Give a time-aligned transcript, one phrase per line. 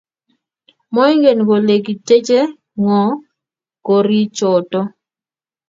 [0.93, 2.39] Moingen kole kiteche
[2.79, 3.01] ngo
[3.85, 4.79] gorichoto